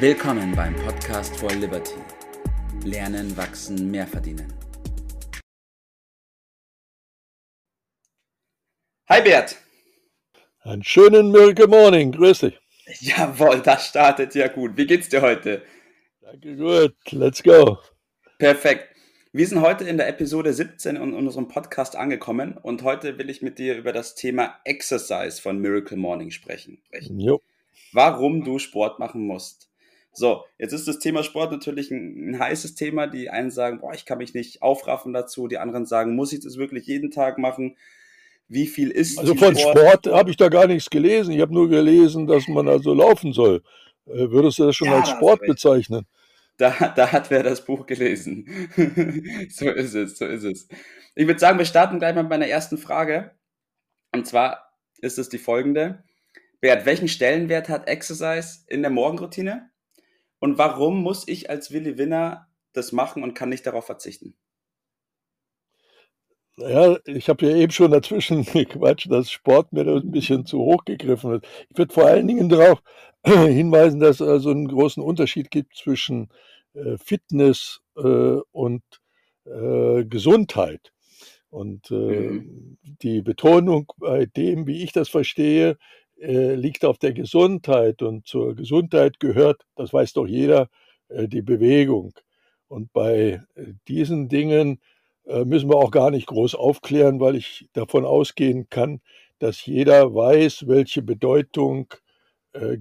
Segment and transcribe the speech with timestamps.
[0.00, 1.96] Willkommen beim Podcast for Liberty.
[2.84, 4.54] Lernen, wachsen, mehr verdienen.
[9.08, 9.56] Hi Bert.
[10.60, 12.60] Einen schönen Miracle Morning, grüß dich.
[13.00, 14.76] Jawohl, das startet ja gut.
[14.76, 15.64] Wie geht's dir heute?
[16.20, 16.94] Danke, gut.
[17.10, 17.78] Let's go.
[18.38, 18.94] Perfekt.
[19.32, 23.42] Wir sind heute in der Episode 17 in unserem Podcast angekommen und heute will ich
[23.42, 26.80] mit dir über das Thema Exercise von Miracle Morning sprechen.
[26.92, 27.42] Jo.
[27.92, 29.67] Warum du Sport machen musst.
[30.18, 33.06] So, jetzt ist das Thema Sport natürlich ein, ein, heißes Thema.
[33.06, 35.46] Die einen sagen, boah, ich kann mich nicht aufraffen dazu.
[35.46, 37.76] Die anderen sagen, muss ich das wirklich jeden Tag machen?
[38.48, 41.32] Wie viel ist Also von Sport, Sport habe ich da gar nichts gelesen.
[41.32, 43.62] Ich habe nur gelesen, dass man also laufen soll.
[44.06, 46.06] Äh, würdest du das schon ja, als Sport bezeichnen?
[46.56, 48.48] Da, da hat wer das Buch gelesen.
[49.50, 50.68] so ist es, so ist es.
[51.14, 53.30] Ich würde sagen, wir starten gleich mal mit meiner ersten Frage.
[54.12, 56.02] Und zwar ist es die folgende.
[56.60, 59.70] Bert, welchen Stellenwert hat Exercise in der Morgenroutine?
[60.40, 64.34] Und warum muss ich als Willi Winner das machen und kann nicht darauf verzichten?
[66.58, 70.58] Ja, ich habe ja eben schon dazwischen gequatscht, dass Sport mir da ein bisschen zu
[70.58, 71.46] hoch gegriffen wird.
[71.70, 72.82] Ich würde vor allen Dingen darauf
[73.24, 76.28] hinweisen, dass es also einen großen Unterschied gibt zwischen
[76.74, 78.82] äh, Fitness äh, und
[79.44, 80.92] äh, Gesundheit.
[81.50, 82.76] Und mhm.
[82.82, 85.78] die Betonung bei dem, wie ich das verstehe,
[86.20, 88.02] liegt auf der Gesundheit.
[88.02, 90.68] Und zur Gesundheit gehört, das weiß doch jeder,
[91.10, 92.12] die Bewegung.
[92.68, 93.42] Und bei
[93.88, 94.80] diesen Dingen
[95.24, 99.00] müssen wir auch gar nicht groß aufklären, weil ich davon ausgehen kann,
[99.38, 101.94] dass jeder weiß, welche Bedeutung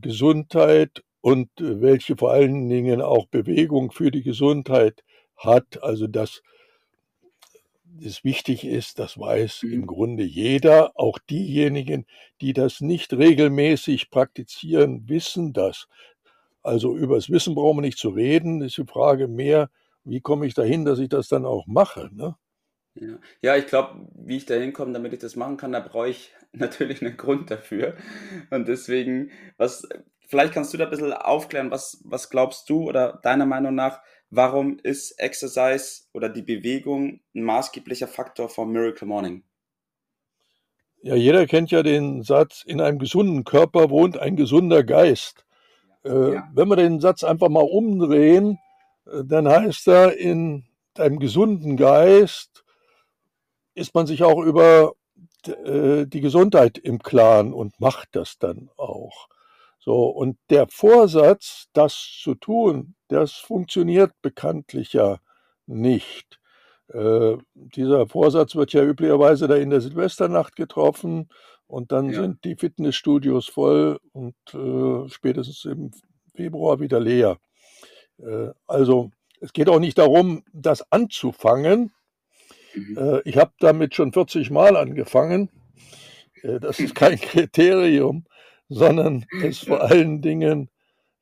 [0.00, 5.02] Gesundheit und äh, welche vor allen Dingen auch Bewegung für die Gesundheit
[5.36, 5.82] hat.
[5.82, 6.40] Also dass
[8.04, 9.72] es wichtig ist, das weiß mhm.
[9.72, 12.06] im Grunde jeder, auch diejenigen,
[12.40, 15.86] die das nicht regelmäßig praktizieren, wissen das.
[16.62, 19.70] Also über das Wissen brauchen wir nicht zu reden, ist die Frage mehr,
[20.04, 22.10] wie komme ich dahin, dass ich das dann auch mache.
[22.12, 22.36] Ne?
[22.94, 23.18] Ja.
[23.42, 26.32] ja, ich glaube, wie ich da hinkomme, damit ich das machen kann, da brauche ich
[26.52, 27.96] natürlich einen Grund dafür.
[28.50, 29.86] Und deswegen, was
[30.26, 34.00] vielleicht kannst du da ein bisschen aufklären, was, was glaubst du oder deiner Meinung nach,
[34.30, 39.42] warum ist Exercise oder die Bewegung ein maßgeblicher Faktor von Miracle Morning?
[41.02, 45.44] Ja, jeder kennt ja den Satz, in einem gesunden Körper wohnt ein gesunder Geist.
[46.04, 46.48] Äh, ja.
[46.52, 48.58] Wenn wir den Satz einfach mal umdrehen,
[49.06, 50.64] äh, dann heißt er, in
[50.96, 52.64] einem gesunden Geist
[53.74, 54.94] ist man sich auch über
[55.46, 59.28] äh, die Gesundheit im Klaren und macht das dann auch.
[59.86, 65.20] So, und der Vorsatz, das zu tun, das funktioniert bekanntlich ja
[65.66, 66.40] nicht.
[66.92, 71.28] Äh, dieser Vorsatz wird ja üblicherweise da in der Silvesternacht getroffen
[71.68, 72.20] und dann ja.
[72.20, 75.92] sind die Fitnessstudios voll und äh, spätestens im
[76.34, 77.38] Februar wieder leer.
[78.18, 81.92] Äh, also es geht auch nicht darum, das anzufangen.
[82.74, 82.98] Mhm.
[82.98, 85.48] Äh, ich habe damit schon 40 Mal angefangen.
[86.42, 88.26] Äh, das ist kein Kriterium
[88.68, 90.70] sondern es vor allen Dingen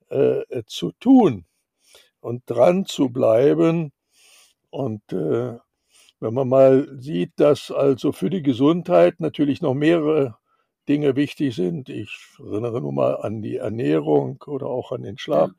[0.09, 1.45] äh, zu tun
[2.21, 3.93] und dran zu bleiben.
[4.71, 5.59] Und äh,
[6.21, 10.37] wenn man mal sieht, dass also für die Gesundheit natürlich noch mehrere
[10.89, 15.51] Dinge wichtig sind, ich erinnere nur mal an die Ernährung oder auch an den Schlaf,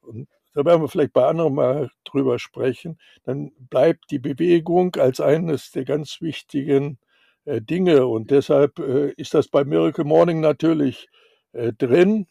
[0.00, 5.20] und da werden wir vielleicht bei anderen mal drüber sprechen, dann bleibt die Bewegung als
[5.20, 6.98] eines der ganz wichtigen
[7.44, 8.06] äh, Dinge.
[8.06, 11.08] Und deshalb äh, ist das bei Miracle Morning natürlich
[11.54, 12.26] äh, drin.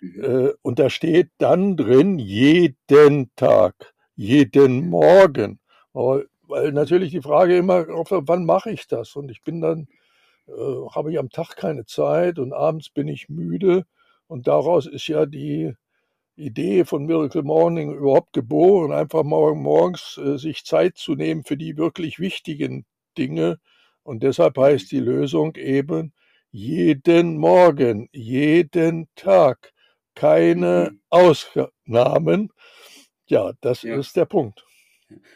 [0.00, 0.24] Mhm.
[0.24, 5.60] Äh, und da steht dann drin, jeden Tag, jeden Morgen.
[5.92, 9.16] Aber, weil natürlich die Frage immer, wann mache ich das?
[9.16, 9.88] Und ich bin dann,
[10.46, 10.52] äh,
[10.94, 13.84] habe ich am Tag keine Zeit und abends bin ich müde.
[14.28, 15.74] Und daraus ist ja die
[16.36, 21.56] Idee von Miracle Morning überhaupt geboren, einfach morgen morgens äh, sich Zeit zu nehmen für
[21.56, 22.86] die wirklich wichtigen
[23.18, 23.58] Dinge.
[24.04, 26.12] Und deshalb heißt die Lösung eben,
[26.50, 29.72] jeden Morgen, jeden Tag,
[30.14, 31.00] keine mhm.
[31.10, 32.52] Ausnahmen.
[33.26, 33.96] Ja, das ja.
[33.96, 34.64] ist der Punkt.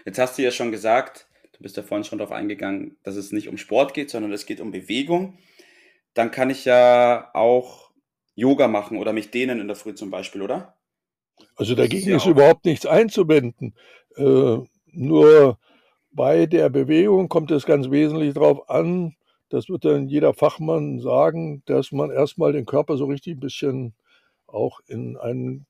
[0.04, 3.32] Jetzt hast du ja schon gesagt, du bist ja vorhin schon darauf eingegangen, dass es
[3.32, 5.38] nicht um Sport geht, sondern es geht um Bewegung.
[6.14, 7.90] Dann kann ich ja auch
[8.34, 10.76] Yoga machen oder mich dehnen in der Früh zum Beispiel, oder?
[11.56, 13.74] Also dagegen ist, ja ist überhaupt nichts einzuwenden.
[14.16, 15.58] Äh, nur
[16.10, 19.16] bei der Bewegung kommt es ganz wesentlich darauf an,
[19.52, 23.94] das wird dann jeder Fachmann sagen, dass man erstmal den Körper so richtig ein bisschen
[24.46, 25.66] auch in ein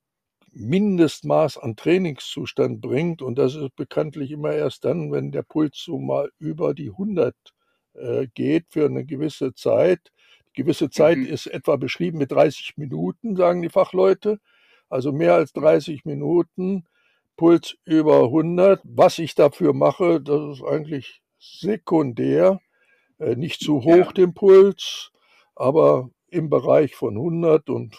[0.53, 3.23] Mindestmaß an Trainingszustand bringt.
[3.23, 7.35] Und das ist bekanntlich immer erst dann, wenn der Puls so mal über die 100
[7.95, 10.13] äh, geht für eine gewisse Zeit.
[10.51, 11.27] Die gewisse Zeit mhm.
[11.27, 14.39] ist etwa beschrieben mit 30 Minuten, sagen die Fachleute.
[14.89, 16.85] also mehr als 30 Minuten,
[17.37, 18.81] Puls über 100.
[18.85, 22.61] Was ich dafür mache, das ist eigentlich sekundär,
[23.37, 24.13] nicht zu hoch ja.
[24.13, 25.11] den Puls,
[25.55, 27.97] aber im Bereich von 100 und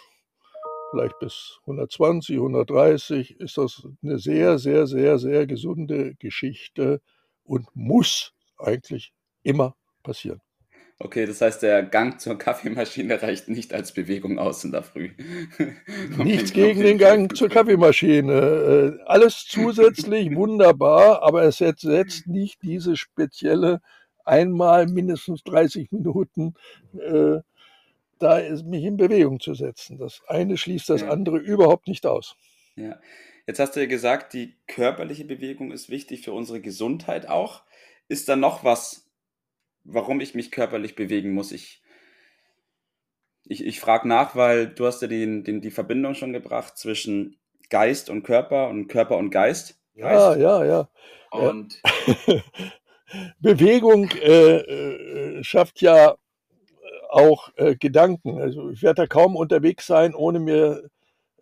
[0.91, 7.01] vielleicht bis 120, 130 ist das eine sehr, sehr, sehr, sehr gesunde Geschichte
[7.43, 10.41] und muss eigentlich immer passieren.
[10.99, 15.09] Okay, das heißt, der Gang zur Kaffeemaschine reicht nicht als Bewegung aus in der Früh.
[16.17, 18.99] Nichts gegen den Gang zur Kaffeemaschine.
[18.99, 23.81] Äh, alles zusätzlich wunderbar, aber es setzt nicht diese spezielle
[24.23, 26.53] einmal mindestens 30 Minuten
[26.93, 27.39] äh,
[28.19, 29.97] da ist, mich in Bewegung zu setzen.
[29.97, 31.09] Das eine schließt das ja.
[31.09, 32.35] andere überhaupt nicht aus.
[32.75, 32.99] Ja.
[33.45, 37.63] Jetzt hast du ja gesagt, die körperliche Bewegung ist wichtig für unsere Gesundheit auch.
[38.07, 39.09] Ist da noch was,
[39.83, 41.51] warum ich mich körperlich bewegen muss?
[41.51, 41.83] Ich,
[43.43, 47.37] ich, ich frage nach, weil du hast ja den, den, die Verbindung schon gebracht zwischen
[47.69, 49.81] Geist und Körper und Körper und Geist.
[49.93, 50.89] Ja, ja, ja.
[51.31, 51.81] Und
[53.39, 56.15] Bewegung äh, äh, schafft ja
[57.09, 58.39] auch äh, Gedanken.
[58.39, 60.89] Also ich werde da kaum unterwegs sein, ohne mir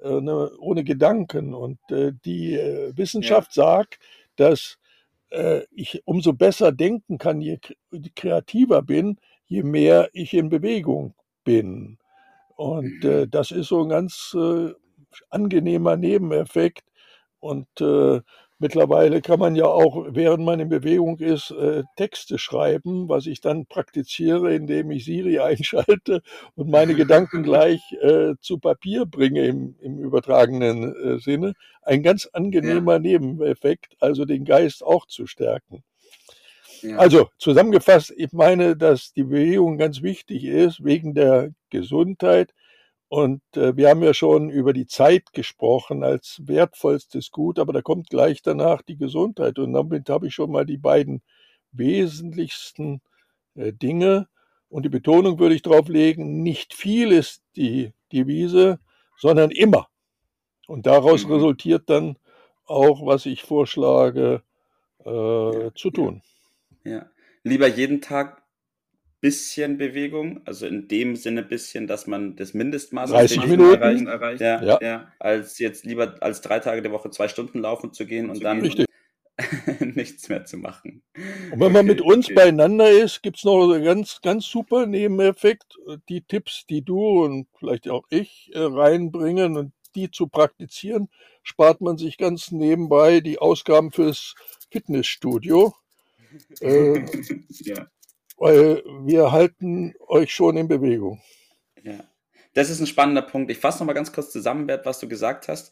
[0.02, 1.54] äh, ne, ohne Gedanken.
[1.54, 3.64] Und äh, die äh, Wissenschaft ja.
[3.64, 4.00] sagt,
[4.36, 4.78] dass
[5.30, 7.60] äh, ich umso besser denken kann, je
[8.16, 11.14] kreativer bin, je mehr ich in Bewegung
[11.44, 11.98] bin.
[12.56, 13.32] Und äh, mhm.
[13.32, 14.36] das ist so ein ganz
[15.30, 16.84] angenehmer Nebeneffekt.
[17.40, 17.68] Und
[18.62, 23.42] Mittlerweile kann man ja auch, während man in Bewegung ist, äh, Texte schreiben, was ich
[23.42, 26.22] dann praktiziere, indem ich Siri einschalte
[26.54, 31.54] und meine Gedanken gleich äh, zu Papier bringe im, im übertragenen äh, Sinne.
[31.82, 33.00] Ein ganz angenehmer ja.
[33.00, 35.84] Nebeneffekt, also den Geist auch zu stärken.
[36.84, 36.98] Ja.
[36.98, 42.54] Also zusammengefasst, ich meine, dass die Bewegung ganz wichtig ist wegen der Gesundheit,
[43.12, 47.82] und äh, wir haben ja schon über die Zeit gesprochen als wertvollstes Gut, aber da
[47.82, 49.60] kommt gleich danach die Gesundheit.
[49.60, 51.22] Und damit habe ich schon mal die beiden
[51.74, 53.02] wesentlichsten
[53.56, 54.30] äh, Dinge.
[54.70, 58.80] Und die Betonung würde ich darauf legen, nicht viel ist die Devise,
[59.18, 59.90] sondern immer.
[60.68, 61.34] Und daraus mhm.
[61.34, 62.18] resultiert dann
[62.64, 64.42] auch, was ich vorschlage,
[65.04, 66.22] äh, ja, zu tun.
[66.86, 66.92] Ja.
[66.92, 67.10] ja.
[67.44, 68.41] Lieber jeden Tag
[69.22, 74.42] bisschen Bewegung, also in dem Sinne bisschen, dass man das Mindestmaß 30 Minuten erreicht, erreicht
[74.42, 74.80] ja, ja.
[74.82, 78.44] ja, als jetzt lieber als drei Tage der Woche zwei Stunden laufen zu gehen und
[78.44, 78.88] dann Richtig.
[79.96, 81.04] nichts mehr zu machen.
[81.52, 85.78] Und wenn man mit uns beieinander ist, gibt es noch einen ganz, ganz super Nebeneffekt.
[86.10, 91.10] Die Tipps, die du und vielleicht auch ich äh, reinbringen und die zu praktizieren,
[91.44, 94.36] spart man sich ganz nebenbei die Ausgaben fürs
[94.72, 95.74] Fitnessstudio.
[96.62, 97.06] äh,
[97.60, 97.88] ja
[98.42, 101.22] weil wir halten euch schon in Bewegung.
[101.84, 102.04] Ja,
[102.56, 103.52] das ist ein spannender Punkt.
[103.52, 105.72] Ich fasse nochmal ganz kurz zusammen, Bert, was du gesagt hast.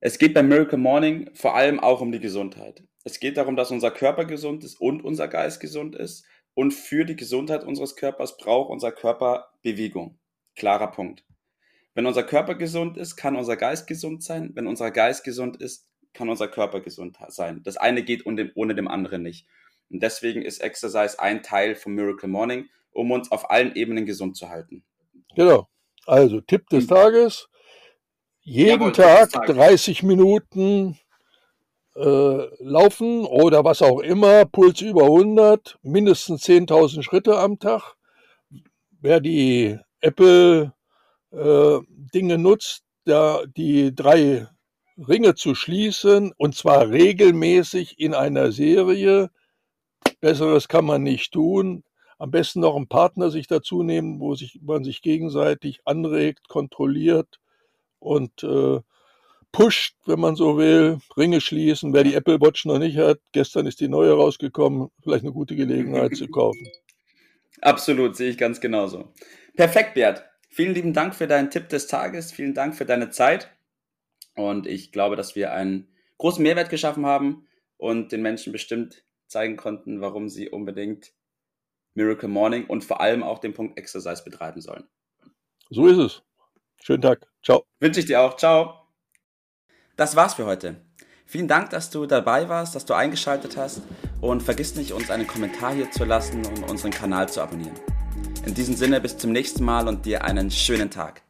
[0.00, 2.82] Es geht beim Miracle Morning vor allem auch um die Gesundheit.
[3.04, 6.24] Es geht darum, dass unser Körper gesund ist und unser Geist gesund ist.
[6.54, 10.18] Und für die Gesundheit unseres Körpers braucht unser Körper Bewegung.
[10.56, 11.24] Klarer Punkt.
[11.94, 14.50] Wenn unser Körper gesund ist, kann unser Geist gesund sein.
[14.54, 17.62] Wenn unser Geist gesund ist, kann unser Körper gesund sein.
[17.62, 19.46] Das eine geht ohne dem anderen nicht.
[19.90, 24.36] Und deswegen ist Exercise ein Teil vom Miracle Morning, um uns auf allen Ebenen gesund
[24.36, 24.84] zu halten.
[25.34, 25.68] Genau.
[26.06, 26.88] Also Tipp des hm.
[26.88, 27.48] Tages.
[28.42, 30.98] Jeden Jawohl, Tag 30 Minuten
[31.96, 37.94] äh, laufen oder was auch immer, Puls über 100, mindestens 10.000 Schritte am Tag.
[39.00, 40.72] Wer die Apple
[41.32, 44.48] äh, Dinge nutzt, da die drei
[44.96, 49.30] Ringe zu schließen und zwar regelmäßig in einer Serie,
[50.24, 51.84] Besseres kann man nicht tun.
[52.18, 57.40] Am besten noch einen Partner sich dazu nehmen, wo sich, man sich gegenseitig anregt, kontrolliert
[57.98, 58.80] und äh,
[59.52, 61.92] pusht, wenn man so will, Ringe schließen.
[61.92, 65.56] Wer die Apple Watch noch nicht hat, gestern ist die neue rausgekommen, vielleicht eine gute
[65.56, 66.66] Gelegenheit zu kaufen.
[67.60, 69.12] Absolut, sehe ich ganz genauso.
[69.56, 70.24] Perfekt, Bert.
[70.48, 72.32] Vielen lieben Dank für deinen Tipp des Tages.
[72.32, 73.50] Vielen Dank für deine Zeit.
[74.36, 79.04] Und ich glaube, dass wir einen großen Mehrwert geschaffen haben und den Menschen bestimmt
[79.34, 81.12] zeigen konnten, warum sie unbedingt
[81.94, 84.84] Miracle Morning und vor allem auch den Punkt Exercise betreiben sollen.
[85.70, 86.22] So ist es.
[86.80, 87.26] Schönen Tag.
[87.42, 87.64] Ciao.
[87.80, 88.36] Wünsche ich dir auch.
[88.36, 88.86] Ciao.
[89.96, 90.76] Das war's für heute.
[91.26, 93.82] Vielen Dank, dass du dabei warst, dass du eingeschaltet hast
[94.20, 97.74] und vergiss nicht, uns einen Kommentar hier zu lassen und unseren Kanal zu abonnieren.
[98.46, 101.23] In diesem Sinne bis zum nächsten Mal und dir einen schönen Tag.